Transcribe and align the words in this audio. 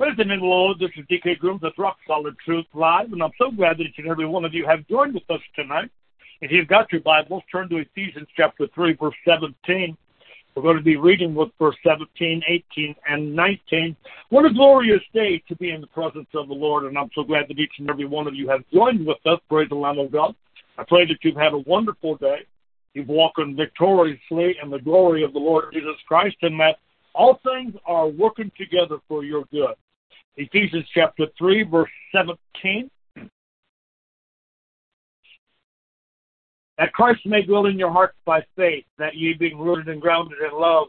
The 0.00 0.24
Lord. 0.40 0.78
This 0.78 0.90
is 0.96 1.04
DK 1.06 1.40
Grooms 1.40 1.60
with 1.60 1.72
Rock 1.76 1.96
Solid 2.06 2.36
Truth 2.44 2.66
Live, 2.72 3.12
and 3.12 3.20
I'm 3.20 3.32
so 3.36 3.50
glad 3.50 3.78
that 3.78 3.82
each 3.82 3.98
and 3.98 4.06
every 4.06 4.26
one 4.26 4.44
of 4.44 4.54
you 4.54 4.64
have 4.64 4.86
joined 4.86 5.14
with 5.14 5.28
us 5.28 5.40
tonight. 5.56 5.90
If 6.40 6.52
you've 6.52 6.68
got 6.68 6.92
your 6.92 7.00
Bibles, 7.00 7.42
turn 7.50 7.68
to 7.70 7.78
Ephesians 7.78 8.28
chapter 8.36 8.68
3, 8.76 8.92
verse 8.92 9.16
17. 9.26 9.96
We're 10.54 10.62
going 10.62 10.76
to 10.76 10.84
be 10.84 10.96
reading 10.96 11.34
with 11.34 11.48
verse 11.58 11.74
17, 11.84 12.42
18, 12.48 12.94
and 13.08 13.34
19. 13.34 13.96
What 14.28 14.44
a 14.44 14.52
glorious 14.54 15.02
day 15.12 15.42
to 15.48 15.56
be 15.56 15.72
in 15.72 15.80
the 15.80 15.88
presence 15.88 16.28
of 16.32 16.46
the 16.46 16.54
Lord, 16.54 16.84
and 16.84 16.96
I'm 16.96 17.10
so 17.12 17.24
glad 17.24 17.46
that 17.48 17.58
each 17.58 17.74
and 17.80 17.90
every 17.90 18.06
one 18.06 18.28
of 18.28 18.36
you 18.36 18.48
have 18.48 18.62
joined 18.72 19.04
with 19.04 19.18
us. 19.26 19.40
Praise 19.48 19.68
the 19.68 19.74
Lamb 19.74 19.98
of 19.98 20.12
God. 20.12 20.32
I 20.78 20.84
pray 20.86 21.06
that 21.06 21.18
you've 21.22 21.34
had 21.34 21.54
a 21.54 21.58
wonderful 21.58 22.16
day. 22.18 22.46
You've 22.94 23.08
walked 23.08 23.40
victoriously 23.56 24.58
in 24.62 24.70
the 24.70 24.78
glory 24.78 25.24
of 25.24 25.32
the 25.32 25.40
Lord 25.40 25.72
Jesus 25.72 25.96
Christ, 26.06 26.36
and 26.42 26.60
that 26.60 26.76
all 27.16 27.40
things 27.42 27.74
are 27.84 28.06
working 28.06 28.52
together 28.56 28.98
for 29.08 29.24
your 29.24 29.44
good. 29.50 29.74
Ephesians 30.38 30.86
chapter 30.94 31.26
3, 31.36 31.64
verse 31.64 31.90
17. 32.14 32.88
That 36.78 36.92
Christ 36.92 37.26
may 37.26 37.42
dwell 37.42 37.66
in 37.66 37.76
your 37.76 37.90
hearts 37.90 38.16
by 38.24 38.44
faith, 38.54 38.84
that 38.98 39.16
ye 39.16 39.34
being 39.34 39.58
rooted 39.58 39.88
and 39.88 40.00
grounded 40.00 40.38
in 40.40 40.56
love, 40.56 40.86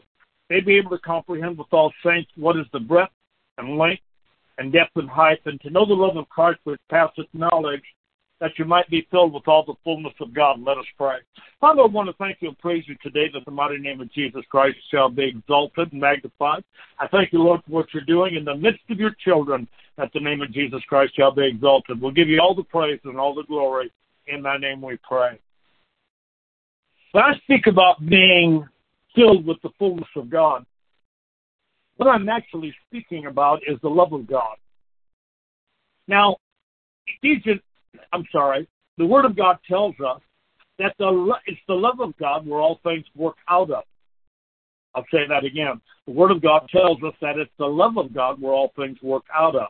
may 0.50 0.60
be 0.60 0.76
able 0.76 0.90
to 0.90 0.98
comprehend 0.98 1.58
with 1.58 1.66
all 1.72 1.92
saints 2.06 2.30
what 2.36 2.56
is 2.56 2.66
the 2.72 2.78
breadth 2.78 3.12
and 3.58 3.76
length 3.76 4.02
and 4.58 4.72
depth 4.72 4.92
and 4.94 5.10
height, 5.10 5.40
and 5.46 5.60
to 5.62 5.70
know 5.70 5.84
the 5.84 5.94
love 5.94 6.16
of 6.16 6.28
Christ 6.28 6.60
which 6.62 6.80
passeth 6.88 7.26
knowledge, 7.32 7.82
that 8.40 8.58
you 8.58 8.64
might 8.64 8.88
be 8.88 9.06
filled 9.10 9.34
with 9.34 9.46
all 9.46 9.64
the 9.64 9.74
fullness 9.84 10.14
of 10.20 10.32
God. 10.32 10.60
Let 10.60 10.78
us 10.78 10.86
pray. 10.96 11.16
Father, 11.60 11.82
I 11.82 11.86
want 11.86 12.08
to 12.08 12.14
thank 12.14 12.38
you 12.40 12.48
and 12.48 12.58
praise 12.58 12.84
you 12.86 12.96
today 13.02 13.30
that 13.34 13.44
the 13.44 13.50
mighty 13.50 13.76
name 13.76 14.00
of 14.00 14.10
Jesus 14.12 14.42
Christ 14.50 14.78
shall 14.90 15.10
be 15.10 15.28
exalted 15.28 15.92
and 15.92 16.00
magnified. 16.00 16.64
I 16.98 17.06
thank 17.06 17.32
you, 17.32 17.40
Lord, 17.42 17.60
for 17.64 17.72
what 17.72 17.86
you're 17.92 18.02
doing 18.02 18.36
in 18.36 18.44
the 18.44 18.54
midst 18.54 18.80
of 18.88 18.98
your 18.98 19.14
children, 19.22 19.68
that 19.98 20.10
the 20.14 20.20
name 20.20 20.40
of 20.40 20.52
Jesus 20.52 20.80
Christ 20.88 21.14
shall 21.14 21.32
be 21.32 21.46
exalted. 21.46 22.00
We'll 22.00 22.12
give 22.12 22.28
you 22.28 22.40
all 22.40 22.54
the 22.54 22.64
praise 22.64 23.00
and 23.04 23.18
all 23.18 23.34
the 23.34 23.44
glory. 23.44 23.92
In 24.26 24.42
thy 24.42 24.56
name 24.56 24.80
we 24.80 24.96
pray. 25.06 25.38
When 27.12 27.24
I 27.24 27.34
speak 27.42 27.66
about 27.66 28.06
being 28.06 28.66
filled 29.14 29.44
with 29.44 29.60
the 29.62 29.70
fullness 29.78 30.08
of 30.16 30.30
God, 30.30 30.64
what 31.96 32.08
I'm 32.08 32.28
actually 32.28 32.74
speaking 32.86 33.26
about 33.26 33.60
is 33.66 33.78
the 33.82 33.88
love 33.88 34.12
of 34.12 34.26
God. 34.26 34.56
Now, 36.06 36.36
Ephesians 37.06 37.60
I'm 38.12 38.24
sorry, 38.32 38.68
the 38.98 39.06
Word 39.06 39.24
of 39.24 39.36
God 39.36 39.58
tells 39.68 39.94
us 40.04 40.20
that 40.78 40.94
the 40.98 41.32
it's 41.46 41.60
the 41.68 41.74
love 41.74 42.00
of 42.00 42.16
God 42.18 42.46
where 42.46 42.60
all 42.60 42.80
things 42.82 43.04
work 43.14 43.36
out 43.48 43.70
of. 43.70 43.84
I'll 44.94 45.06
say 45.12 45.26
that 45.28 45.44
again. 45.44 45.80
The 46.06 46.12
Word 46.12 46.30
of 46.30 46.42
God 46.42 46.68
tells 46.70 47.02
us 47.02 47.14
that 47.20 47.38
it's 47.38 47.50
the 47.58 47.66
love 47.66 47.96
of 47.96 48.12
God 48.12 48.40
where 48.40 48.52
all 48.52 48.72
things 48.76 48.98
work 49.02 49.24
out 49.34 49.54
of. 49.54 49.68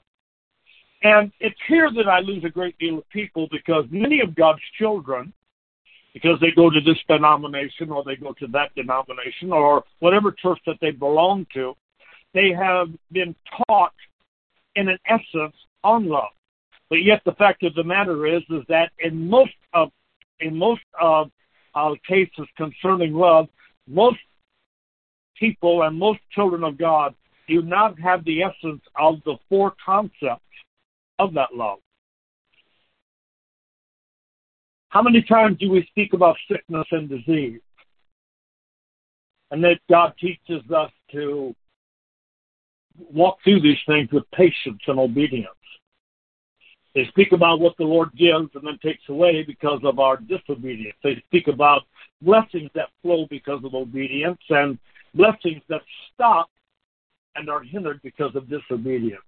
And 1.03 1.33
it's 1.41 1.59
here 1.67 1.91
that 1.95 2.09
I 2.09 2.21
lose 2.21 2.45
a 2.45 2.51
great 2.51 2.79
deal 2.79 2.99
of 2.99 3.09
people 3.11 3.49
because 3.51 3.85
many 3.91 4.21
of 4.21 4.35
God's 4.35 4.61
children, 4.79 5.33
because 6.13 6.39
they 6.41 6.51
go 6.51 6.71
to 6.71 6.81
this 6.81 6.99
denomination 7.09 7.91
or 7.91 8.05
they 8.05 8.17
go 8.17 8.33
to 8.35 8.47
that 8.49 8.75
denomination 8.75 9.53
or 9.53 9.85
whatever 10.01 10.33
church 10.33 10.59
that 10.67 10.77
they 10.81 10.91
belong 10.91 11.47
to, 11.55 11.75
they 12.35 12.51
have 12.51 12.89
been 13.13 13.35
taught 13.67 13.95
in 14.77 14.89
an 14.89 14.99
essence 15.07 15.57
on 15.83 16.09
love. 16.09 16.31
But 16.91 17.05
yet 17.05 17.23
the 17.25 17.33
fact 17.33 17.63
of 17.63 17.75
the 17.75 17.85
matter 17.85 18.27
is, 18.27 18.43
is 18.51 18.65
that 18.69 18.91
in 18.99 19.31
most 19.31 19.55
of, 19.73 19.91
in 20.41 20.57
most 20.57 20.83
of 21.01 21.31
uh, 21.75 21.95
cases 22.07 22.47
concerning 22.57 23.15
love, 23.15 23.47
most 23.87 24.19
people 25.39 25.83
and 25.83 25.97
most 25.97 26.21
children 26.33 26.65
of 26.65 26.77
God 26.77 27.15
do 27.49 27.63
not 27.63 27.99
have 27.99 28.25
the 28.25 28.43
essence 28.43 28.83
of 28.99 29.17
the 29.25 29.37
four 29.49 29.75
concepts 29.85 30.43
of 31.19 31.33
that 31.35 31.55
love. 31.55 31.79
How 34.89 35.03
many 35.03 35.23
times 35.23 35.59
do 35.59 35.71
we 35.71 35.87
speak 35.91 36.13
about 36.13 36.37
sickness 36.51 36.87
and 36.91 37.09
disease? 37.09 37.61
And 39.53 39.63
that 39.63 39.79
God 39.89 40.15
teaches 40.21 40.69
us 40.71 40.91
to 41.13 41.55
walk 42.99 43.39
through 43.45 43.61
these 43.61 43.79
things 43.87 44.09
with 44.13 44.29
patience 44.33 44.81
and 44.87 44.99
obedience. 44.99 45.49
They 46.95 47.07
speak 47.07 47.33
about 47.33 47.61
what 47.61 47.77
the 47.77 47.85
Lord 47.85 48.11
gives 48.17 48.51
and 48.55 48.67
then 48.67 48.79
takes 48.83 49.09
away 49.09 49.45
because 49.45 49.81
of 49.85 49.99
our 50.01 50.17
disobedience. 50.17 50.97
They 51.03 51.23
speak 51.29 51.47
about 51.47 51.83
blessings 52.21 52.71
that 52.75 52.89
flow 53.03 53.27
because 53.31 53.65
of 53.65 53.75
obedience 53.75 54.41
and 54.49 54.79
blessings 55.15 55.63
that 55.69 55.83
stop 56.13 56.51
and 57.37 57.49
are 57.49 57.63
hindered 57.63 58.01
because 58.03 58.35
of 58.35 58.49
disobedience. 58.49 59.23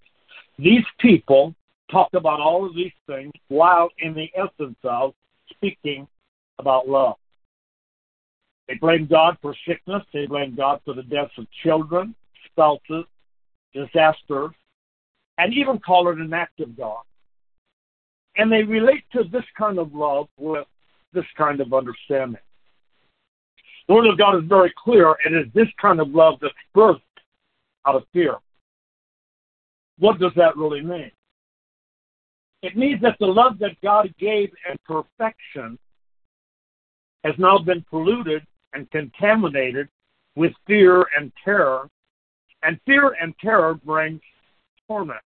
These 0.59 0.85
people 0.99 1.55
talk 1.91 2.09
about 2.15 2.41
all 2.41 2.67
of 2.67 2.75
these 2.75 2.93
things 3.07 3.33
while 3.49 3.91
in 3.99 4.15
the 4.15 4.31
essence 4.35 4.79
of 4.83 5.15
speaking 5.51 6.09
about 6.59 6.89
love. 6.89 7.17
They 8.67 8.75
blame 8.75 9.07
God 9.07 9.37
for 9.41 9.55
sickness. 9.67 10.03
They 10.13 10.27
blame 10.27 10.55
God 10.57 10.81
for 10.85 10.95
the 10.95 11.03
deaths 11.03 11.33
of 11.39 11.47
children, 11.63 12.15
spouses, 12.47 13.05
disasters, 13.75 14.51
and 15.39 15.53
even 15.55 15.79
call 15.79 16.09
it 16.09 16.19
an 16.19 16.33
act 16.33 16.61
of 16.61 16.77
God. 16.77 17.03
And 18.37 18.51
they 18.51 18.63
relate 18.63 19.05
to 19.13 19.25
this 19.25 19.45
kind 19.57 19.79
of 19.79 19.95
love 19.95 20.29
with 20.39 20.67
this 21.13 21.27
kind 21.37 21.61
of 21.61 21.73
understanding. 21.73 22.41
The 23.89 23.95
Word 23.95 24.07
of 24.07 24.19
God 24.19 24.37
is 24.37 24.49
very 24.49 24.73
clear. 24.83 25.15
It 25.27 25.35
is 25.35 25.53
this 25.55 25.69
kind 25.81 26.01
of 26.01 26.11
love 26.11 26.39
that's 26.41 26.55
birthed 26.75 27.01
out 27.87 27.97
of 27.97 28.05
fear. 28.13 28.37
What 29.99 30.19
does 30.19 30.33
that 30.37 30.57
really 30.57 30.81
mean? 30.81 31.11
It 32.63 32.77
means 32.77 33.03
that 33.03 33.17
the 33.19 33.27
love 33.27 33.59
that 33.59 33.81
God 33.83 34.15
gave 34.19 34.51
in 34.71 34.77
perfection 34.87 35.79
has 37.25 37.35
now 37.39 37.59
been 37.59 37.85
polluted 37.91 38.47
and 38.73 38.91
contaminated 38.91 39.89
with 40.37 40.53
fear 40.67 41.05
and 41.17 41.33
terror, 41.45 41.89
and 42.63 42.81
fear 42.87 43.15
and 43.21 43.35
terror 43.39 43.75
brings 43.75 44.21
torment. 44.87 45.21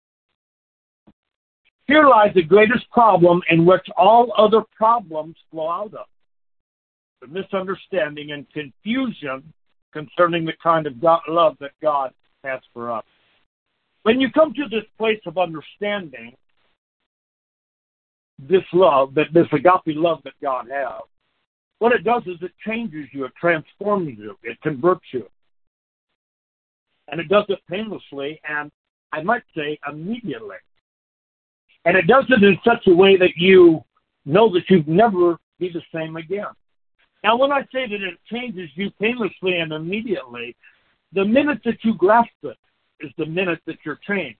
Here 1.87 2.06
lies 2.09 2.33
the 2.34 2.43
greatest 2.43 2.91
problem 2.91 3.43
in 3.50 3.67
which 3.67 3.87
all 3.97 4.33
other 4.39 4.62
problems 4.77 5.37
flow 5.50 5.71
out 5.71 5.95
of 5.95 6.06
the 7.21 7.27
misunderstanding 7.28 8.33
and 8.33 8.47
confusion 8.53 9.53
concerning 9.93 10.44
the 10.44 10.53
kind 10.62 10.87
of 10.87 11.00
God, 11.00 11.21
love 11.28 11.56
that 11.61 11.73
God 11.83 12.12
has 12.43 12.61
for 12.73 12.91
us. 12.91 13.05
When 14.03 14.21
you 14.21 14.31
come 14.31 14.53
to 14.55 14.69
this 14.71 14.84
place 14.99 15.21
of 15.27 15.39
understanding 15.39 16.34
this 18.39 18.65
love, 18.73 19.15
that 19.15 19.33
this 19.33 19.47
agape 19.53 19.97
love 19.97 20.19
that 20.25 20.34
God 20.43 20.67
has, 20.71 21.03
what 21.78 21.93
it 21.93 22.05
does 22.05 22.23
is 22.27 22.37
it 22.41 22.53
changes 22.67 23.06
you, 23.12 23.25
it 23.25 23.33
transforms 23.41 24.19
you, 24.19 24.37
it 24.43 24.61
converts 24.62 25.06
you. 25.12 25.27
And 27.09 27.21
it 27.21 27.28
does 27.28 27.44
it 27.49 27.61
painlessly 27.71 28.41
and 28.49 28.71
I 29.12 29.23
might 29.23 29.44
say 29.56 29.78
immediately. 29.89 30.56
And 31.84 31.97
it 31.97 32.06
does 32.06 32.25
it 32.28 32.43
in 32.43 32.59
such 32.65 32.87
a 32.87 32.95
way 32.95 33.17
that 33.17 33.37
you 33.37 33.84
know 34.25 34.53
that 34.53 34.62
you'd 34.69 34.89
never 34.89 35.39
be 35.59 35.71
the 35.71 35.83
same 35.95 36.17
again. 36.17 36.47
Now, 37.22 37.37
when 37.37 37.53
I 37.53 37.62
say 37.72 37.87
that 37.87 38.03
it 38.03 38.19
changes 38.31 38.71
you 38.75 38.91
painlessly 39.00 39.59
and 39.59 39.72
immediately, 39.72 40.56
the 41.12 41.25
minute 41.25 41.61
that 41.65 41.78
you 41.83 41.94
grasp 41.94 42.31
it 42.43 42.56
is 43.00 43.11
the 43.17 43.27
minute 43.27 43.61
that 43.67 43.77
you're 43.84 44.00
changed. 44.06 44.39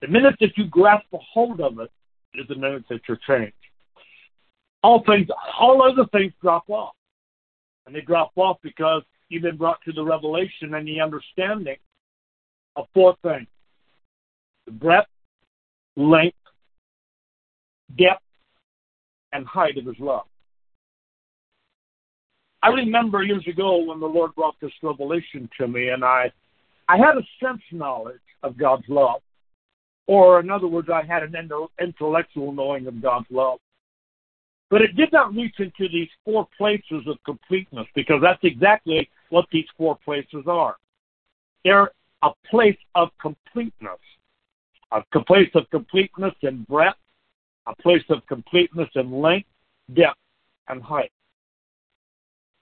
The 0.00 0.08
minute 0.08 0.36
that 0.40 0.56
you 0.56 0.66
grasp 0.66 1.06
a 1.12 1.18
hold 1.18 1.60
of 1.60 1.78
it 1.80 1.90
is 2.34 2.46
the 2.48 2.54
minute 2.54 2.84
that 2.90 3.00
you're 3.08 3.18
changed. 3.26 3.54
All 4.82 5.02
things, 5.04 5.28
all 5.58 5.82
other 5.82 6.06
things 6.12 6.32
drop 6.40 6.68
off. 6.68 6.94
And 7.86 7.94
they 7.94 8.00
drop 8.00 8.32
off 8.36 8.58
because 8.62 9.02
you've 9.28 9.42
been 9.42 9.56
brought 9.56 9.80
to 9.84 9.92
the 9.92 10.04
revelation 10.04 10.74
and 10.74 10.86
the 10.86 11.00
understanding 11.00 11.76
of 12.74 12.86
four 12.92 13.16
things 13.22 13.46
the 14.66 14.72
breadth, 14.72 15.08
length, 15.96 16.36
depth, 17.98 18.22
and 19.32 19.46
height 19.46 19.76
of 19.78 19.86
his 19.86 19.98
love. 19.98 20.26
I 22.62 22.68
remember 22.68 23.22
years 23.22 23.46
ago 23.46 23.84
when 23.84 24.00
the 24.00 24.06
Lord 24.06 24.34
brought 24.34 24.56
this 24.60 24.72
revelation 24.82 25.48
to 25.58 25.68
me, 25.68 25.88
and 25.88 26.04
I, 26.04 26.32
I 26.88 26.96
had 26.96 27.16
a 27.16 27.22
sense 27.42 27.62
knowledge 27.70 28.20
of 28.42 28.58
God's 28.58 28.88
love, 28.88 29.20
or 30.06 30.40
in 30.40 30.50
other 30.50 30.66
words, 30.66 30.88
I 30.92 31.04
had 31.04 31.22
an 31.22 31.34
intellectual 31.80 32.52
knowing 32.52 32.86
of 32.86 33.00
God's 33.02 33.26
love. 33.30 33.58
But 34.68 34.82
it 34.82 34.96
did 34.96 35.12
not 35.12 35.34
reach 35.34 35.54
into 35.58 35.88
these 35.88 36.08
four 36.24 36.48
places 36.58 37.06
of 37.06 37.18
completeness, 37.24 37.86
because 37.94 38.20
that's 38.20 38.42
exactly 38.42 39.08
what 39.30 39.46
these 39.52 39.66
four 39.78 39.96
places 40.04 40.44
are. 40.48 40.76
They're 41.64 41.90
a 42.22 42.30
place 42.50 42.78
of 42.94 43.10
completeness 43.20 44.00
a 44.92 45.02
place 45.24 45.50
of 45.54 45.68
completeness 45.70 46.34
and 46.42 46.66
breadth, 46.66 46.96
a 47.66 47.74
place 47.82 48.04
of 48.10 48.26
completeness 48.26 48.88
and 48.94 49.20
length, 49.20 49.48
depth, 49.94 50.18
and 50.68 50.82
height. 50.82 51.10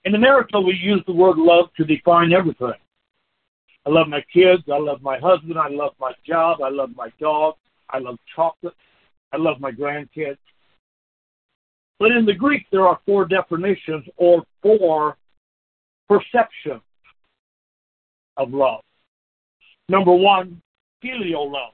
In 0.04 0.14
America, 0.14 0.60
we 0.60 0.74
use 0.74 1.02
the 1.06 1.12
word 1.12 1.38
love 1.38 1.66
to 1.76 1.84
define 1.84 2.32
everything. 2.32 2.72
I 3.86 3.90
love 3.90 4.08
my 4.08 4.22
kids. 4.32 4.62
I 4.72 4.78
love 4.78 5.02
my 5.02 5.18
husband. 5.18 5.58
I 5.58 5.68
love 5.68 5.92
my 6.00 6.12
job. 6.26 6.62
I 6.62 6.70
love 6.70 6.90
my 6.96 7.10
dog. 7.20 7.54
I 7.90 7.98
love 7.98 8.16
chocolate. 8.34 8.74
I 9.32 9.36
love 9.36 9.60
my 9.60 9.70
grandkids. 9.70 10.38
But 11.98 12.10
in 12.12 12.24
the 12.24 12.34
Greek, 12.34 12.66
there 12.72 12.86
are 12.86 12.98
four 13.06 13.26
definitions 13.26 14.04
or 14.16 14.42
four 14.62 15.16
perceptions 16.08 16.82
of 18.36 18.52
love. 18.52 18.80
Number 19.88 20.12
one, 20.12 20.60
filial 21.02 21.52
love, 21.52 21.73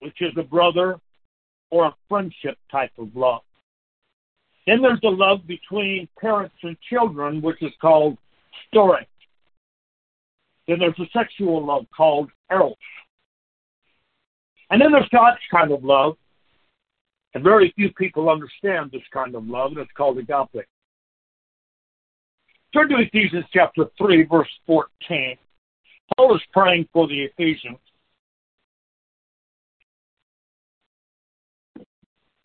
which 0.00 0.20
is 0.20 0.32
a 0.36 0.42
brother 0.42 0.96
or 1.70 1.86
a 1.86 1.94
friendship 2.08 2.58
type 2.70 2.92
of 2.98 3.14
love. 3.14 3.42
Then 4.66 4.82
there's 4.82 5.00
the 5.00 5.08
love 5.08 5.46
between 5.46 6.08
parents 6.20 6.56
and 6.62 6.76
children, 6.90 7.40
which 7.40 7.62
is 7.62 7.72
called 7.80 8.18
storge. 8.72 9.06
Then 10.66 10.78
there's 10.80 10.98
a 10.98 11.08
sexual 11.12 11.64
love 11.64 11.86
called 11.96 12.30
eros. 12.50 12.74
And 14.70 14.80
then 14.80 14.90
there's 14.90 15.08
God's 15.12 15.38
kind 15.50 15.70
of 15.70 15.84
love, 15.84 16.16
and 17.34 17.44
very 17.44 17.72
few 17.76 17.92
people 17.92 18.28
understand 18.28 18.90
this 18.90 19.02
kind 19.12 19.34
of 19.36 19.46
love, 19.46 19.72
and 19.72 19.80
it's 19.80 19.90
called 19.96 20.18
agape. 20.18 20.66
Turn 22.74 22.88
to 22.88 22.96
Ephesians 22.96 23.44
chapter 23.52 23.84
3, 23.96 24.24
verse 24.24 24.48
14. 24.66 25.36
Paul 26.16 26.34
is 26.34 26.42
praying 26.52 26.88
for 26.92 27.06
the 27.06 27.22
Ephesians. 27.22 27.78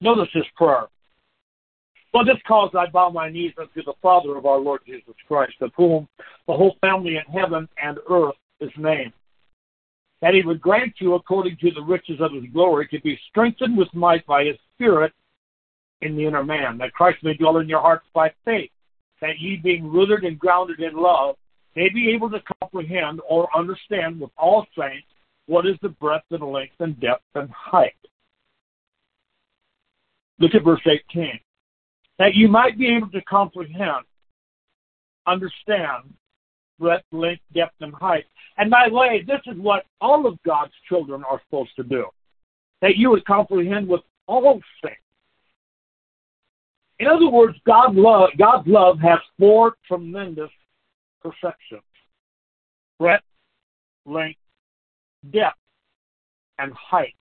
Notice 0.02 0.30
his 0.34 0.46
prayer. 0.56 0.88
For 2.12 2.26
this 2.26 2.36
cause 2.46 2.72
I 2.78 2.88
bow 2.88 3.10
my 3.10 3.30
knees 3.30 3.54
unto 3.58 3.84
the 3.84 3.94
Father 4.02 4.36
of 4.36 4.46
our 4.46 4.60
Lord 4.60 4.82
Jesus 4.86 5.16
Christ, 5.28 5.54
of 5.62 5.72
whom 5.78 6.10
the 6.48 6.54
whole 6.54 6.76
family 6.82 7.16
in 7.16 7.34
heaven 7.34 7.70
and 7.82 7.98
earth 8.10 8.36
is 8.60 8.72
named 8.78 9.14
that 10.22 10.36
he 10.36 10.44
would 10.44 10.62
grant 10.62 10.94
you, 11.00 11.16
according 11.16 11.58
to 11.58 11.72
the 11.72 11.82
riches 11.82 12.20
of 12.22 12.34
his 12.34 12.44
glory, 12.54 12.88
to 12.88 13.02
be 13.02 13.20
strengthened 13.30 13.78
with 13.78 13.94
might 13.94 14.26
by 14.28 14.46
his 14.46 14.58
Spirit 14.76 15.14
in 16.02 16.16
the 16.16 16.26
inner 16.26 16.44
man, 16.44 16.78
that 16.78 16.94
Christ 16.94 17.24
may 17.24 17.34
dwell 17.34 17.58
in 17.58 17.68
your 17.68 17.82
hearts 17.82 18.06
by 18.14 18.32
faith, 18.46 18.72
that 19.20 19.40
ye, 19.40 19.58
being 19.58 19.92
rooted 19.92 20.24
and 20.24 20.40
grounded 20.40 20.80
in 20.80 20.96
love, 20.96 21.36
may 21.76 21.90
be 21.90 22.12
able 22.12 22.30
to 22.30 22.42
comprehend 22.62 23.20
or 23.28 23.48
understand 23.56 24.20
with 24.20 24.32
all 24.38 24.66
saints 24.78 25.08
what 25.48 25.66
is 25.66 25.76
the 25.82 25.90
breadth 25.90 26.26
and 26.32 26.44
length 26.44 26.76
and 26.80 27.00
depth 27.00 27.24
and 27.36 27.50
height. 27.50 27.94
Look 30.42 30.56
at 30.56 30.64
verse 30.64 30.82
18. 30.88 31.40
That 32.18 32.34
you 32.34 32.48
might 32.48 32.78
be 32.78 32.88
able 32.96 33.10
to 33.10 33.22
comprehend, 33.22 34.06
understand, 35.28 36.16
breadth, 36.80 37.06
length, 37.12 37.44
depth, 37.54 37.76
and 37.80 37.94
height. 37.94 38.26
And 38.58 38.72
by 38.72 38.90
the 38.90 38.96
way, 38.96 39.24
this 39.26 39.42
is 39.46 39.60
what 39.60 39.86
all 40.02 40.26
of 40.26 40.42
God's 40.44 40.74
children 40.90 41.24
are 41.30 41.40
supposed 41.46 41.76
to 41.76 41.84
do. 41.84 42.06
That 42.82 42.98
you 42.98 43.12
would 43.12 43.24
comprehend 43.26 43.88
with 43.88 44.02
all 44.26 44.60
things. 44.82 44.96
In 46.98 47.06
other 47.06 47.30
words, 47.30 47.58
God 47.66 47.96
love, 47.96 48.32
God's 48.40 48.68
love 48.68 49.00
has 49.00 49.20
four 49.38 49.76
tremendous 49.88 50.50
perceptions. 51.22 51.84
Breadth, 53.00 53.24
length, 54.08 54.40
depth, 55.32 55.58
and 56.58 56.74
height. 56.74 57.14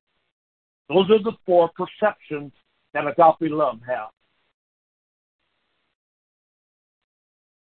Those 0.89 1.11
are 1.11 1.23
the 1.23 1.33
four 1.45 1.71
perceptions 1.77 2.53
that 2.95 3.07
agape 3.07 3.51
love 3.51 3.81
has. 3.87 4.09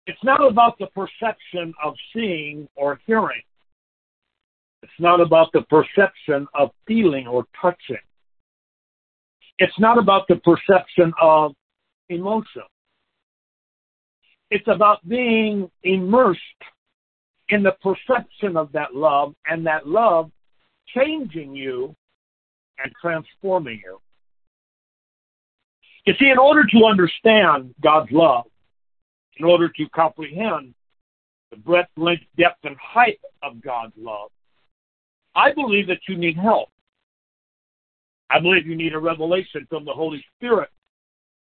It's 0.05 0.23
not 0.23 0.45
about 0.45 0.77
the 0.79 0.87
perception 0.87 1.73
of 1.83 1.93
seeing 2.13 2.67
or 2.75 2.99
hearing. 3.05 3.41
It's 4.81 4.91
not 4.99 5.21
about 5.21 5.51
the 5.53 5.61
perception 5.61 6.45
of 6.53 6.71
feeling 6.85 7.25
or 7.25 7.45
touching. 7.59 8.03
It's 9.59 9.79
not 9.79 9.97
about 9.97 10.27
the 10.27 10.35
perception 10.37 11.13
of 11.21 11.53
emotion. 12.09 12.63
It's 14.51 14.67
about 14.67 15.07
being 15.07 15.71
immersed 15.83 16.41
in 17.49 17.63
the 17.63 17.75
perception 17.81 18.57
of 18.57 18.71
that 18.73 18.93
love 18.93 19.33
and 19.47 19.65
that 19.65 19.87
love 19.87 20.31
changing 20.87 21.55
you 21.55 21.95
and 22.83 22.91
transforming 23.01 23.81
you. 23.83 23.99
You 26.05 26.13
see, 26.19 26.29
in 26.29 26.37
order 26.37 26.65
to 26.65 26.85
understand 26.85 27.73
God's 27.81 28.11
love, 28.11 28.45
in 29.37 29.45
order 29.45 29.69
to 29.69 29.89
comprehend 29.95 30.73
the 31.49 31.57
breadth, 31.57 31.89
length, 31.95 32.23
depth, 32.37 32.59
and 32.63 32.75
height 32.77 33.19
of 33.41 33.61
God's 33.61 33.93
love, 33.97 34.29
I 35.35 35.53
believe 35.53 35.87
that 35.87 35.99
you 36.07 36.17
need 36.17 36.37
help. 36.37 36.69
I 38.29 38.39
believe 38.39 38.67
you 38.67 38.75
need 38.75 38.93
a 38.93 38.99
revelation 38.99 39.65
from 39.69 39.85
the 39.85 39.93
Holy 39.93 40.23
Spirit 40.35 40.69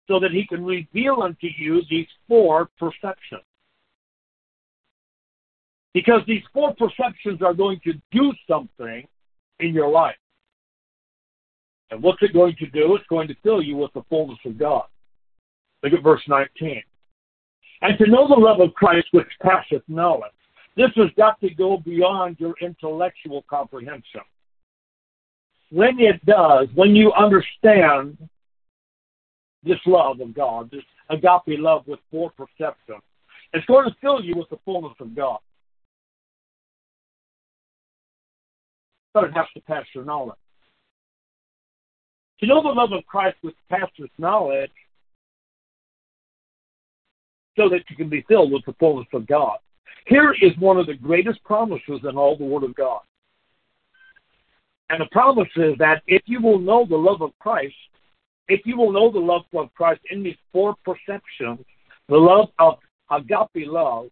so 0.06 0.20
that 0.20 0.30
He 0.30 0.46
can 0.46 0.64
reveal 0.64 1.22
unto 1.22 1.48
you 1.58 1.82
these 1.90 2.06
four 2.28 2.68
perceptions. 2.78 3.42
Because 5.94 6.20
these 6.26 6.42
four 6.52 6.74
perceptions 6.74 7.40
are 7.42 7.54
going 7.54 7.80
to 7.84 7.94
do 8.12 8.32
something 8.48 9.06
in 9.60 9.74
your 9.74 9.88
life. 9.88 10.16
And 11.90 12.02
what's 12.02 12.22
it 12.22 12.32
going 12.32 12.56
to 12.56 12.66
do? 12.66 12.96
It's 12.96 13.06
going 13.08 13.28
to 13.28 13.36
fill 13.42 13.62
you 13.62 13.76
with 13.76 13.92
the 13.92 14.02
fullness 14.08 14.38
of 14.44 14.58
God. 14.58 14.84
Look 15.82 15.92
at 15.92 16.02
verse 16.02 16.22
19 16.28 16.82
and 17.84 17.98
to 17.98 18.10
know 18.10 18.26
the 18.26 18.34
love 18.34 18.60
of 18.60 18.72
Christ 18.74 19.08
which 19.12 19.26
passeth 19.42 19.82
knowledge. 19.88 20.32
This 20.76 20.90
has 20.96 21.10
got 21.16 21.38
to 21.40 21.50
go 21.50 21.76
beyond 21.76 22.36
your 22.40 22.54
intellectual 22.60 23.44
comprehension. 23.48 24.22
When 25.70 26.00
it 26.00 26.24
does, 26.24 26.68
when 26.74 26.96
you 26.96 27.12
understand 27.12 28.16
this 29.62 29.78
love 29.86 30.20
of 30.20 30.34
God, 30.34 30.70
this 30.70 30.82
agape 31.10 31.60
love 31.60 31.86
with 31.86 32.00
four 32.10 32.30
perception, 32.30 32.96
it's 33.52 33.66
going 33.66 33.88
to 33.88 33.94
fill 34.00 34.24
you 34.24 34.34
with 34.36 34.48
the 34.48 34.58
fullness 34.64 34.94
of 34.98 35.14
God. 35.14 35.38
But 39.12 39.24
it 39.24 39.32
has 39.34 39.46
to 39.54 39.60
pass 39.60 39.84
your 39.94 40.04
knowledge. 40.04 40.38
To 42.40 42.46
know 42.46 42.62
the 42.62 42.68
love 42.68 42.92
of 42.92 43.06
Christ 43.06 43.36
which 43.42 43.54
passes 43.70 44.10
knowledge 44.18 44.70
so 47.56 47.68
that 47.68 47.88
you 47.88 47.96
can 47.96 48.08
be 48.08 48.24
filled 48.28 48.52
with 48.52 48.64
the 48.66 48.74
fullness 48.74 49.06
of 49.12 49.26
God. 49.26 49.58
Here 50.06 50.34
is 50.40 50.52
one 50.58 50.76
of 50.76 50.86
the 50.86 50.94
greatest 50.94 51.42
promises 51.44 52.00
in 52.08 52.16
all 52.16 52.36
the 52.36 52.44
Word 52.44 52.64
of 52.64 52.74
God. 52.74 53.00
And 54.90 55.00
the 55.00 55.06
promise 55.12 55.48
is 55.56 55.74
that 55.78 56.02
if 56.06 56.22
you 56.26 56.42
will 56.42 56.58
know 56.58 56.84
the 56.84 56.96
love 56.96 57.22
of 57.22 57.30
Christ, 57.38 57.74
if 58.48 58.60
you 58.66 58.76
will 58.76 58.92
know 58.92 59.10
the 59.10 59.18
love 59.18 59.42
of 59.54 59.72
Christ 59.74 60.00
in 60.10 60.22
these 60.22 60.36
four 60.52 60.74
perceptions, 60.84 61.64
the 62.08 62.16
love 62.16 62.48
of 62.58 62.78
agape 63.10 63.66
love, 63.66 64.08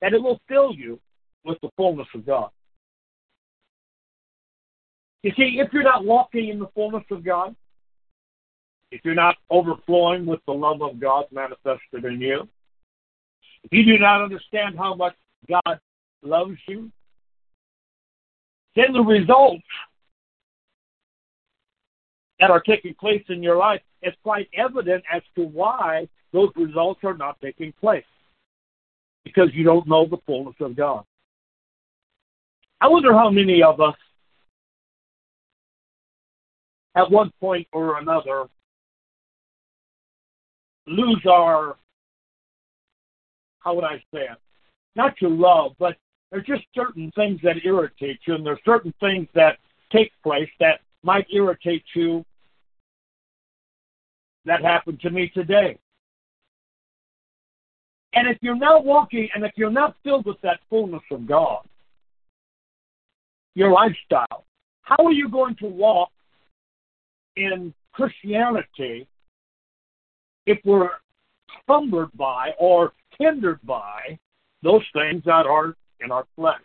that 0.00 0.14
it 0.14 0.22
will 0.22 0.40
fill 0.48 0.72
you 0.72 0.98
with 1.44 1.58
the 1.60 1.68
fullness 1.76 2.06
of 2.14 2.24
God. 2.24 2.50
You 5.22 5.32
see, 5.36 5.58
if 5.58 5.72
you're 5.72 5.82
not 5.82 6.04
walking 6.04 6.48
in 6.48 6.58
the 6.58 6.68
fullness 6.74 7.04
of 7.10 7.24
God, 7.24 7.54
if 8.90 9.00
you're 9.04 9.14
not 9.14 9.36
overflowing 9.50 10.24
with 10.24 10.40
the 10.46 10.52
love 10.52 10.80
of 10.80 11.00
God 11.00 11.24
manifested 11.32 12.04
in 12.04 12.20
you, 12.20 12.48
if 13.64 13.72
you 13.72 13.84
do 13.84 13.98
not 13.98 14.22
understand 14.22 14.78
how 14.78 14.94
much 14.94 15.14
God 15.48 15.80
loves 16.22 16.58
you, 16.66 16.90
then 18.76 18.92
the 18.92 19.02
results 19.02 19.64
that 22.38 22.50
are 22.50 22.60
taking 22.60 22.94
place 22.94 23.24
in 23.28 23.42
your 23.42 23.56
life 23.56 23.80
is 24.02 24.14
quite 24.22 24.48
evident 24.56 25.02
as 25.12 25.22
to 25.34 25.42
why 25.42 26.08
those 26.32 26.50
results 26.56 27.00
are 27.02 27.16
not 27.16 27.40
taking 27.40 27.72
place. 27.80 28.04
Because 29.24 29.48
you 29.52 29.64
don't 29.64 29.88
know 29.88 30.06
the 30.06 30.18
fullness 30.24 30.54
of 30.60 30.76
God. 30.76 31.04
I 32.80 32.88
wonder 32.88 33.12
how 33.12 33.30
many 33.30 33.62
of 33.62 33.80
us, 33.80 33.96
at 36.98 37.08
one 37.08 37.30
point 37.40 37.66
or 37.72 37.98
another, 38.00 38.46
lose 40.88 41.24
our, 41.30 41.76
how 43.60 43.74
would 43.74 43.84
I 43.84 43.98
say 44.12 44.22
it? 44.22 44.38
Not 44.96 45.14
your 45.20 45.30
love, 45.30 45.72
but 45.78 45.96
there's 46.30 46.46
just 46.46 46.64
certain 46.74 47.12
things 47.14 47.38
that 47.44 47.64
irritate 47.64 48.18
you, 48.26 48.34
and 48.34 48.44
there's 48.44 48.58
certain 48.64 48.92
things 48.98 49.28
that 49.34 49.58
take 49.92 50.10
place 50.24 50.48
that 50.58 50.80
might 51.04 51.26
irritate 51.32 51.84
you. 51.94 52.24
That 54.44 54.62
happened 54.62 55.00
to 55.00 55.10
me 55.10 55.30
today. 55.32 55.78
And 58.14 58.26
if 58.26 58.38
you're 58.40 58.56
not 58.56 58.84
walking, 58.84 59.28
and 59.34 59.44
if 59.44 59.52
you're 59.56 59.70
not 59.70 59.94
filled 60.02 60.26
with 60.26 60.40
that 60.42 60.60
fullness 60.68 61.02
of 61.12 61.28
God, 61.28 61.64
your 63.54 63.70
lifestyle, 63.70 64.44
how 64.82 64.96
are 65.04 65.12
you 65.12 65.28
going 65.28 65.54
to 65.56 65.66
walk 65.66 66.10
in 67.38 67.72
Christianity 67.92 69.06
if 70.46 70.58
we're 70.64 70.90
cumbered 71.66 72.10
by 72.14 72.50
or 72.58 72.92
hindered 73.18 73.60
by 73.64 74.18
those 74.62 74.82
things 74.92 75.22
that 75.24 75.46
are 75.46 75.74
in 76.00 76.10
our 76.10 76.24
flesh. 76.36 76.56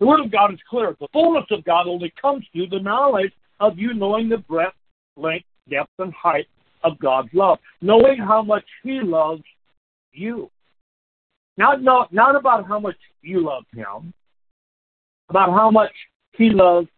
The 0.00 0.06
Word 0.06 0.20
of 0.20 0.32
God 0.32 0.52
is 0.52 0.60
clear. 0.68 0.96
The 1.00 1.08
fullness 1.12 1.46
of 1.50 1.64
God 1.64 1.86
only 1.86 2.12
comes 2.20 2.44
through 2.52 2.68
the 2.68 2.80
knowledge 2.80 3.32
of 3.60 3.78
you 3.78 3.94
knowing 3.94 4.28
the 4.28 4.38
breadth, 4.38 4.74
length, 5.16 5.46
depth, 5.70 5.90
and 5.98 6.12
height 6.12 6.46
of 6.82 6.98
God's 6.98 7.30
love, 7.32 7.58
knowing 7.80 8.18
how 8.18 8.42
much 8.42 8.64
He 8.82 9.00
loves 9.00 9.42
you. 10.12 10.50
Not, 11.56 11.82
not, 11.82 12.12
not 12.12 12.36
about 12.36 12.66
how 12.66 12.80
much 12.80 12.96
you 13.22 13.44
love 13.44 13.64
Him, 13.72 14.12
about 15.28 15.50
how 15.50 15.70
much 15.70 15.92
He 16.32 16.50
loves 16.50 16.88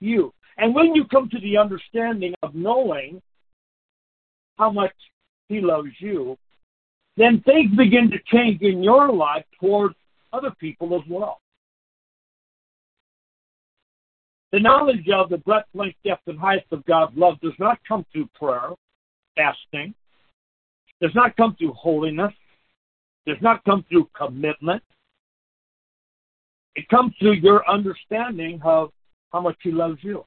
you. 0.00 0.32
And 0.56 0.74
when 0.74 0.94
you 0.94 1.04
come 1.06 1.28
to 1.30 1.40
the 1.40 1.56
understanding 1.56 2.34
of 2.42 2.54
knowing 2.54 3.20
how 4.58 4.70
much 4.70 4.94
He 5.48 5.60
loves 5.60 5.90
you, 5.98 6.36
then 7.16 7.42
things 7.42 7.76
begin 7.76 8.10
to 8.10 8.18
change 8.26 8.60
in 8.62 8.82
your 8.82 9.12
life 9.12 9.44
towards 9.60 9.94
other 10.32 10.50
people 10.58 10.94
as 10.96 11.02
well. 11.08 11.40
The 14.52 14.60
knowledge 14.60 15.08
of 15.12 15.30
the 15.30 15.38
breadth, 15.38 15.66
length, 15.74 15.96
depth, 16.04 16.28
and 16.28 16.38
height 16.38 16.64
of 16.70 16.84
God's 16.86 17.16
love 17.16 17.40
does 17.40 17.58
not 17.58 17.78
come 17.86 18.06
through 18.12 18.28
prayer, 18.34 18.70
fasting, 19.36 19.94
does 21.00 21.14
not 21.14 21.36
come 21.36 21.56
through 21.56 21.72
holiness, 21.72 22.32
does 23.26 23.36
not 23.40 23.64
come 23.64 23.84
through 23.88 24.08
commitment. 24.16 24.82
It 26.76 26.88
comes 26.88 27.14
through 27.18 27.34
your 27.34 27.68
understanding 27.68 28.60
of 28.64 28.90
how 29.32 29.40
much 29.40 29.56
He 29.60 29.72
loves 29.72 29.98
you. 30.02 30.24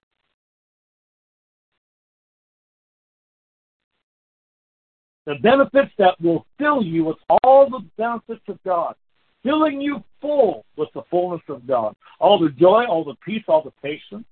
The 5.27 5.36
benefits 5.36 5.91
that 5.98 6.19
will 6.22 6.46
fill 6.57 6.81
you 6.81 7.03
with 7.03 7.17
all 7.43 7.69
the 7.69 7.86
benefits 7.98 8.48
of 8.48 8.57
God, 8.63 8.96
filling 9.43 9.81
you 9.81 10.01
full 10.22 10.63
with 10.77 10.88
the 10.93 11.01
fullness 11.12 11.41
of 11.50 11.67
God, 11.67 11.93
all 12.22 12.39
the 12.39 12.50
joy, 12.51 12.86
all 12.86 13.03
the 13.03 13.15
peace, 13.25 13.43
all 13.50 13.62
the 13.62 13.74
patience. 13.84 14.24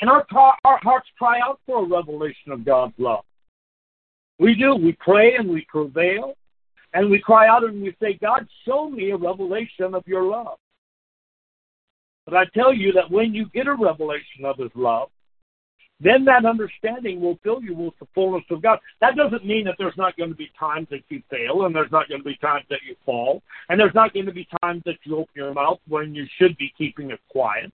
And 0.00 0.08
our, 0.08 0.24
our 0.64 0.78
hearts 0.82 1.08
cry 1.18 1.40
out 1.40 1.58
for 1.66 1.82
a 1.82 1.88
revelation 1.88 2.52
of 2.52 2.64
God's 2.64 2.94
love. 2.96 3.24
We 4.38 4.54
do. 4.54 4.76
We 4.76 4.96
pray 5.00 5.34
and 5.34 5.50
we 5.50 5.66
prevail. 5.68 6.34
And 6.94 7.10
we 7.10 7.18
cry 7.18 7.48
out 7.48 7.64
and 7.64 7.82
we 7.82 7.96
say, 8.00 8.14
God, 8.22 8.46
show 8.64 8.88
me 8.88 9.10
a 9.10 9.16
revelation 9.16 9.94
of 9.94 10.06
your 10.06 10.22
love. 10.22 10.58
But 12.24 12.36
I 12.36 12.44
tell 12.54 12.72
you 12.72 12.92
that 12.92 13.10
when 13.10 13.34
you 13.34 13.46
get 13.52 13.66
a 13.66 13.74
revelation 13.74 14.44
of 14.44 14.58
his 14.58 14.70
love, 14.76 15.08
then 16.02 16.24
that 16.24 16.44
understanding 16.44 17.20
will 17.20 17.38
fill 17.44 17.62
you 17.62 17.74
with 17.74 17.94
the 18.00 18.06
fullness 18.14 18.44
of 18.50 18.60
God. 18.60 18.80
That 19.00 19.16
doesn't 19.16 19.46
mean 19.46 19.64
that 19.66 19.76
there's 19.78 19.96
not 19.96 20.16
going 20.16 20.30
to 20.30 20.36
be 20.36 20.50
times 20.58 20.88
that 20.90 21.02
you 21.08 21.22
fail, 21.30 21.64
and 21.64 21.74
there's 21.74 21.92
not 21.92 22.08
going 22.08 22.20
to 22.20 22.24
be 22.24 22.36
times 22.36 22.64
that 22.70 22.80
you 22.86 22.96
fall, 23.06 23.42
and 23.68 23.78
there's 23.78 23.94
not 23.94 24.12
going 24.12 24.26
to 24.26 24.32
be 24.32 24.48
times 24.62 24.82
that 24.84 24.96
you 25.04 25.16
open 25.16 25.32
your 25.34 25.54
mouth 25.54 25.78
when 25.88 26.14
you 26.14 26.26
should 26.38 26.56
be 26.56 26.72
keeping 26.76 27.10
it 27.10 27.20
quiet. 27.30 27.72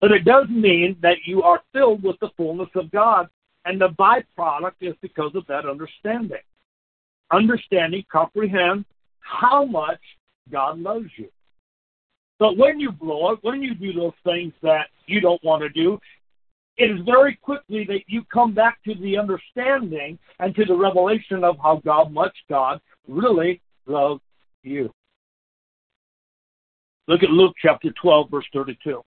But 0.00 0.12
it 0.12 0.24
does 0.24 0.48
mean 0.48 0.96
that 1.02 1.18
you 1.26 1.42
are 1.42 1.62
filled 1.72 2.02
with 2.02 2.18
the 2.20 2.30
fullness 2.36 2.70
of 2.74 2.90
God, 2.90 3.28
and 3.64 3.80
the 3.80 3.88
byproduct 3.88 4.74
is 4.80 4.94
because 5.00 5.34
of 5.34 5.46
that 5.46 5.66
understanding. 5.66 6.38
Understanding, 7.30 8.04
comprehend 8.10 8.84
how 9.20 9.64
much 9.64 10.00
God 10.50 10.78
loves 10.78 11.08
you. 11.16 11.28
But 12.38 12.56
when 12.56 12.80
you 12.80 12.92
blow 12.92 13.32
it, 13.32 13.38
when 13.42 13.62
you 13.62 13.74
do 13.74 13.92
those 13.92 14.12
things 14.24 14.52
that 14.62 14.88
you 15.06 15.20
don't 15.20 15.42
want 15.44 15.62
to 15.62 15.68
do, 15.68 15.98
it 16.76 16.90
is 16.90 17.00
very 17.04 17.36
quickly 17.40 17.84
that 17.84 18.00
you 18.06 18.24
come 18.32 18.52
back 18.52 18.82
to 18.84 18.94
the 18.96 19.16
understanding 19.16 20.18
and 20.40 20.54
to 20.56 20.64
the 20.64 20.74
revelation 20.76 21.44
of 21.44 21.56
how 21.62 21.80
God, 21.84 22.12
much 22.12 22.36
God 22.48 22.80
really 23.06 23.60
loves 23.86 24.20
you. 24.62 24.92
Look 27.06 27.22
at 27.22 27.30
Luke 27.30 27.54
chapter 27.60 27.90
12, 28.00 28.30
verse 28.30 28.46
32. 28.52 29.02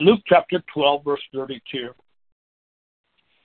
Luke 0.00 0.20
chapter 0.26 0.62
12, 0.72 1.04
verse 1.04 1.22
32. 1.32 1.88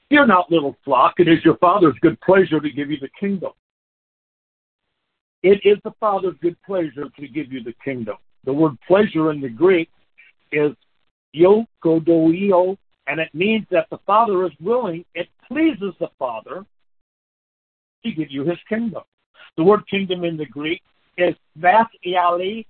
Fear 0.10 0.26
not, 0.28 0.52
little 0.52 0.76
flock, 0.84 1.14
it 1.20 1.28
is 1.28 1.44
your 1.46 1.56
Father's 1.58 1.96
good 2.02 2.20
pleasure 2.22 2.60
to 2.60 2.70
give 2.70 2.92
you 2.92 2.98
the 3.00 3.10
kingdom. 3.20 3.52
It 5.42 5.62
is 5.64 5.78
the 5.84 5.94
Father's 6.00 6.36
good 6.42 6.58
pleasure 6.66 7.10
to 7.18 7.28
give 7.28 7.52
you 7.52 7.64
the 7.64 7.74
kingdom. 7.84 8.18
The 8.46 8.54
word 8.54 8.78
pleasure 8.88 9.32
in 9.32 9.40
the 9.42 9.50
Greek 9.50 9.90
is 10.52 10.72
yokodoio, 11.36 12.78
and 13.08 13.20
it 13.20 13.30
means 13.34 13.66
that 13.72 13.88
the 13.90 14.00
Father 14.06 14.46
is 14.46 14.52
willing, 14.60 15.06
it 15.16 15.28
pleases 15.48 15.94
the 16.00 16.10
Father 16.18 16.66
to 18.04 18.12
give 18.12 18.32
you 18.32 18.44
his 18.44 18.58
kingdom. 18.68 19.04
The 19.58 19.64
word 19.64 19.82
kingdom 19.90 20.24
in 20.24 20.38
the 20.38 20.46
Greek 20.46 20.82
is 21.18 21.36
vasiali, 21.58 22.66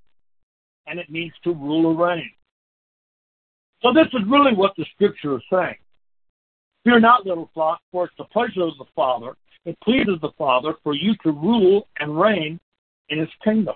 and 0.88 1.00
it 1.00 1.10
means 1.10 1.34
to 1.44 1.54
rule 1.54 1.88
or 1.88 2.08
reign. 2.08 2.32
So 3.82 3.94
this 3.94 4.08
is 4.08 4.28
really 4.28 4.54
what 4.54 4.74
the 4.78 4.86
scripture 4.94 5.36
is 5.36 5.44
saying. 5.52 5.76
Fear 6.84 7.00
not, 7.00 7.26
little 7.26 7.50
flock, 7.54 7.82
for 7.92 8.06
it's 8.06 8.14
the 8.18 8.24
pleasure 8.26 8.64
of 8.64 8.78
the 8.78 8.86
Father 8.96 9.36
it 9.66 9.78
pleases 9.84 10.18
the 10.22 10.32
Father 10.38 10.74
for 10.84 10.94
you 10.94 11.16
to 11.24 11.32
rule 11.32 11.88
and 12.00 12.20
reign 12.20 12.60
in 13.10 13.20
his 13.20 13.30
kingdom. 13.44 13.76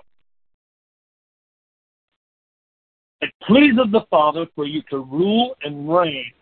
It 3.20 3.30
pleases 3.46 3.86
the 3.90 4.04
Father 4.10 4.46
for 4.54 4.66
you 4.66 4.82
to 4.90 4.98
rule 4.98 5.56
and 5.62 5.92
reign 5.92 6.32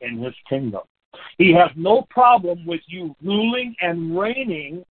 in 0.00 0.22
his 0.22 0.34
kingdom. 0.48 0.82
He 1.36 1.52
has 1.52 1.70
no 1.76 2.06
problem 2.10 2.64
with 2.66 2.80
you 2.86 3.14
ruling 3.22 3.74
and 3.80 4.18
reigning 4.18 4.84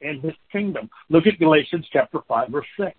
in 0.00 0.20
his 0.20 0.34
kingdom. 0.50 0.88
Look 1.08 1.26
at 1.26 1.38
Galatians 1.38 1.86
chapter 1.92 2.18
5, 2.26 2.48
verse 2.48 2.66
6. 2.78 2.92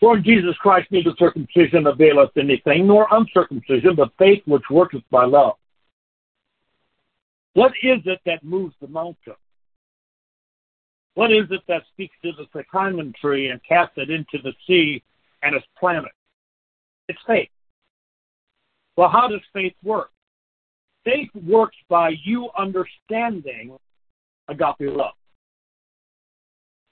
For 0.00 0.16
in 0.16 0.24
Jesus 0.24 0.56
Christ 0.60 0.90
neither 0.90 1.12
circumcision 1.18 1.86
availeth 1.86 2.30
anything, 2.36 2.86
nor 2.86 3.06
uncircumcision, 3.10 3.94
but 3.96 4.12
faith 4.18 4.42
which 4.46 4.62
worketh 4.70 5.02
by 5.10 5.26
love. 5.26 5.56
What 7.54 7.72
is 7.82 8.00
it 8.04 8.20
that 8.26 8.44
moves 8.44 8.74
the 8.80 8.88
mountain? 8.88 9.34
What 11.14 11.32
is 11.32 11.46
it 11.50 11.62
that 11.68 11.82
speaks 11.92 12.14
to 12.22 12.32
the 12.32 12.46
sycamore 12.54 13.12
tree 13.20 13.48
and 13.48 13.60
casts 13.68 13.94
it 13.96 14.10
into 14.10 14.38
the 14.42 14.52
sea 14.66 15.02
and 15.42 15.54
its 15.54 15.66
planet? 15.78 16.12
It's 17.08 17.18
faith. 17.26 17.48
Well, 18.96 19.08
how 19.08 19.28
does 19.28 19.40
faith 19.52 19.74
work? 19.82 20.10
Faith 21.04 21.30
works 21.46 21.76
by 21.88 22.10
you 22.22 22.50
understanding 22.56 23.76
agape 24.48 24.74
love. 24.80 25.14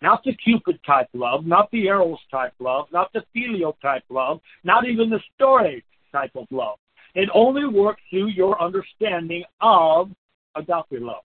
Not 0.00 0.22
the 0.24 0.34
Cupid 0.34 0.78
type 0.86 1.08
love, 1.12 1.44
not 1.44 1.70
the 1.70 1.86
Eros 1.86 2.18
type 2.30 2.54
love, 2.60 2.86
not 2.92 3.12
the 3.12 3.24
Filio 3.32 3.76
type 3.82 4.04
love, 4.10 4.40
not 4.64 4.86
even 4.88 5.10
the 5.10 5.20
Storge 5.38 5.82
type 6.12 6.30
of 6.36 6.46
love. 6.50 6.78
It 7.14 7.28
only 7.34 7.66
works 7.66 8.02
through 8.10 8.28
your 8.28 8.60
understanding 8.62 9.44
of 9.60 10.10
agape 10.56 11.00
love. 11.00 11.22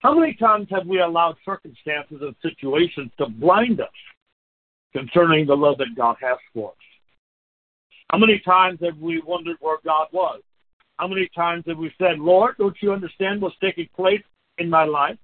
How 0.00 0.14
many 0.14 0.34
times 0.34 0.68
have 0.70 0.86
we 0.86 1.00
allowed 1.00 1.36
circumstances 1.44 2.18
and 2.20 2.34
situations 2.40 3.10
to 3.18 3.26
blind 3.28 3.80
us 3.80 3.88
concerning 4.92 5.46
the 5.46 5.56
love 5.56 5.78
that 5.78 5.96
God 5.96 6.16
has 6.20 6.38
for 6.54 6.70
us? 6.70 6.76
How 8.10 8.18
many 8.18 8.40
times 8.44 8.78
have 8.82 8.96
we 8.98 9.20
wondered 9.26 9.56
where 9.60 9.78
God 9.84 10.06
was? 10.12 10.40
How 10.98 11.08
many 11.08 11.28
times 11.34 11.64
have 11.66 11.78
we 11.78 11.92
said, 11.98 12.18
Lord, 12.18 12.56
don't 12.58 12.76
you 12.80 12.92
understand 12.92 13.40
what's 13.40 13.56
taking 13.60 13.88
place 13.94 14.22
in 14.58 14.70
my 14.70 14.84
life? 14.84 15.18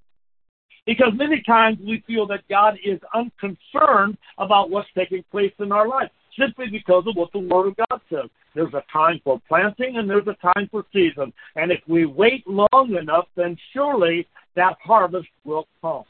Because 0.85 1.13
many 1.15 1.41
times 1.41 1.79
we 1.83 2.03
feel 2.05 2.27
that 2.27 2.47
God 2.49 2.77
is 2.83 2.99
unconcerned 3.13 4.17
about 4.37 4.69
what's 4.69 4.87
taking 4.95 5.23
place 5.31 5.53
in 5.59 5.71
our 5.71 5.87
life 5.87 6.11
simply 6.39 6.67
because 6.69 7.03
of 7.07 7.15
what 7.15 7.31
the 7.31 7.39
Word 7.39 7.67
of 7.67 7.75
God 7.89 8.01
says. 8.09 8.29
There's 8.53 8.73
a 8.73 8.83
time 8.91 9.19
for 9.23 9.41
planting 9.47 9.97
and 9.97 10.09
there's 10.09 10.27
a 10.27 10.53
time 10.53 10.69
for 10.71 10.85
season. 10.93 11.33
And 11.55 11.71
if 11.71 11.81
we 11.87 12.05
wait 12.05 12.45
long 12.47 12.95
enough, 12.99 13.25
then 13.35 13.57
surely 13.73 14.27
that 14.55 14.77
harvest 14.81 15.27
will 15.43 15.67
come. 15.81 16.03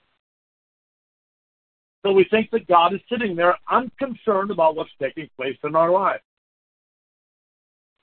So 2.05 2.11
we 2.11 2.25
think 2.29 2.51
that 2.51 2.67
God 2.67 2.93
is 2.93 2.99
sitting 3.09 3.35
there 3.35 3.57
unconcerned 3.71 4.51
about 4.51 4.75
what's 4.75 4.91
taking 5.01 5.27
place 5.35 5.57
in 5.63 5.75
our 5.75 5.89
life. 5.89 6.21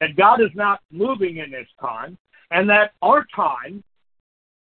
That 0.00 0.16
God 0.16 0.40
is 0.40 0.50
not 0.56 0.80
moving 0.90 1.36
in 1.36 1.52
His 1.52 1.68
time, 1.80 2.18
and 2.50 2.68
that 2.68 2.90
our 3.00 3.24
time 3.34 3.84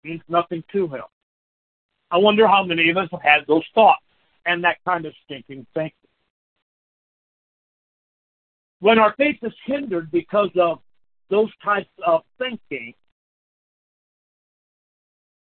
means 0.04 0.22
nothing 0.30 0.64
to 0.74 0.88
Him. 0.88 1.02
I 2.12 2.18
wonder 2.18 2.48
how 2.48 2.64
many 2.64 2.92
of 2.92 2.98
us 2.98 3.10
have 3.12 3.24
had 3.24 3.48
those 3.48 3.64
thoughts 3.74 4.04
and 4.46 4.64
that 4.64 4.78
kind 4.86 5.06
of 5.06 5.14
stinking 5.26 5.66
thinking. 5.74 6.01
When 8.82 8.98
our 8.98 9.14
faith 9.16 9.38
is 9.44 9.54
hindered 9.66 10.12
because 10.12 10.50
of 10.60 10.80
those 11.30 11.50
types 11.64 11.90
of 12.06 12.22
thinking, 12.40 12.94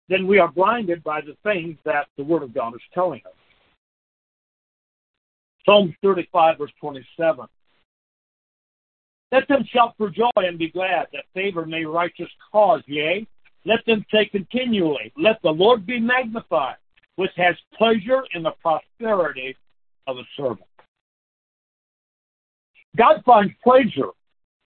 then 0.09 0.27
we 0.27 0.39
are 0.39 0.53
blinded 0.53 1.03
by 1.03 1.23
the 1.23 1.35
things 1.43 1.79
that 1.85 2.07
the 2.19 2.25
Word 2.25 2.43
of 2.43 2.55
God 2.55 2.75
is 2.75 2.81
telling 2.93 3.23
us. 3.25 3.33
Psalms 5.65 5.95
35, 6.03 6.59
verse 6.59 6.71
27. 6.79 7.47
Let 9.31 9.49
them 9.49 9.65
shout 9.73 9.95
for 9.97 10.11
joy 10.11 10.29
and 10.37 10.59
be 10.59 10.71
glad, 10.71 11.07
that 11.15 11.25
favor 11.33 11.65
may 11.65 11.87
righteous 11.87 12.29
cause, 12.53 12.83
yea. 12.87 13.27
Let 13.65 13.79
them 13.87 14.05
say 14.13 14.27
continually, 14.27 15.11
Let 15.17 15.41
the 15.43 15.51
Lord 15.51 15.87
be 15.87 15.99
magnified, 15.99 16.77
which 17.17 17.31
has 17.37 17.57
pleasure 17.79 18.25
in 18.35 18.43
the 18.43 18.53
prosperity 18.61 19.57
of 20.07 20.19
a 20.19 20.25
servant. 20.37 20.67
God 22.97 23.23
finds 23.25 23.53
pleasure 23.63 24.11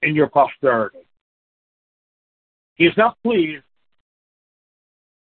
in 0.02 0.14
your 0.14 0.28
prosperity. 0.28 1.06
He 2.74 2.84
is 2.84 2.96
not 2.96 3.16
pleased 3.22 3.64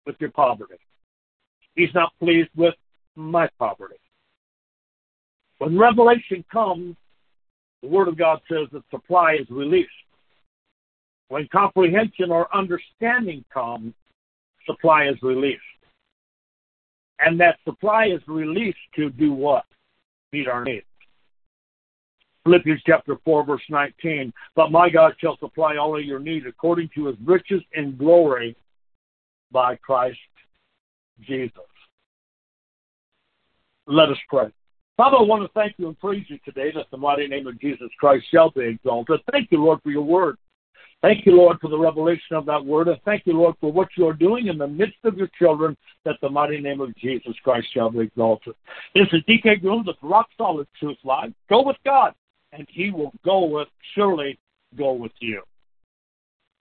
with 0.06 0.16
your 0.18 0.30
poverty. 0.30 0.74
He's 1.74 1.94
not 1.94 2.12
pleased 2.18 2.50
with 2.56 2.74
my 3.16 3.48
poverty. 3.58 3.96
When 5.58 5.78
revelation 5.78 6.44
comes, 6.52 6.96
the 7.82 7.88
Word 7.88 8.08
of 8.08 8.16
God 8.16 8.40
says 8.50 8.68
that 8.72 8.82
supply 8.90 9.34
is 9.40 9.46
released. 9.50 9.90
When 11.28 11.48
comprehension 11.48 12.30
or 12.30 12.54
understanding 12.54 13.44
comes, 13.52 13.94
supply 14.66 15.08
is 15.08 15.16
released. 15.22 15.60
And 17.20 17.38
that 17.40 17.58
supply 17.64 18.06
is 18.06 18.20
released 18.26 18.78
to 18.96 19.10
do 19.10 19.32
what? 19.32 19.64
Meet 20.32 20.48
our 20.48 20.64
needs. 20.64 20.86
Philippians 22.44 22.82
chapter 22.86 23.16
4, 23.24 23.44
verse 23.44 23.62
19. 23.68 24.32
But 24.54 24.70
my 24.70 24.90
God 24.90 25.14
shall 25.18 25.38
supply 25.38 25.76
all 25.76 25.98
of 25.98 26.04
your 26.04 26.20
needs 26.20 26.46
according 26.48 26.90
to 26.94 27.06
his 27.06 27.16
riches 27.24 27.62
and 27.74 27.98
glory 27.98 28.56
by 29.50 29.76
Christ 29.76 30.18
Jesus. 31.20 31.52
Let 33.86 34.10
us 34.10 34.18
pray. 34.28 34.52
Father, 34.96 35.16
I 35.16 35.22
want 35.22 35.42
to 35.42 35.48
thank 35.54 35.74
you 35.78 35.88
and 35.88 35.98
praise 35.98 36.24
you 36.28 36.38
today 36.44 36.70
that 36.74 36.86
the 36.90 36.96
mighty 36.96 37.26
name 37.26 37.46
of 37.46 37.60
Jesus 37.60 37.88
Christ 37.98 38.24
shall 38.30 38.50
be 38.50 38.62
exalted. 38.62 39.20
Thank 39.32 39.50
you, 39.50 39.62
Lord, 39.62 39.80
for 39.82 39.90
your 39.90 40.04
word. 40.04 40.36
Thank 41.02 41.26
you, 41.26 41.32
Lord, 41.32 41.58
for 41.60 41.68
the 41.68 41.78
revelation 41.78 42.36
of 42.36 42.46
that 42.46 42.64
word. 42.64 42.88
And 42.88 42.98
thank 43.04 43.26
you, 43.26 43.34
Lord, 43.34 43.56
for 43.60 43.70
what 43.70 43.88
you 43.96 44.06
are 44.06 44.14
doing 44.14 44.46
in 44.46 44.56
the 44.56 44.66
midst 44.66 44.96
of 45.04 45.18
your 45.18 45.28
children, 45.38 45.76
that 46.04 46.16
the 46.22 46.30
mighty 46.30 46.60
name 46.60 46.80
of 46.80 46.96
Jesus 46.96 47.34
Christ 47.42 47.66
shall 47.74 47.90
be 47.90 48.00
exalted. 48.00 48.54
This 48.94 49.08
is 49.12 49.20
DK 49.28 49.60
Groom, 49.60 49.84
the 49.84 49.94
rock 50.00 50.28
solid 50.38 50.66
truth 50.80 50.96
live. 51.04 51.34
Go 51.50 51.62
with 51.62 51.76
God, 51.84 52.14
and 52.56 52.66
he 52.70 52.90
will 52.90 53.12
go 53.24 53.44
with, 53.44 53.68
surely 53.94 54.38
go 54.76 54.92
with 54.92 55.12
you. 55.20 55.42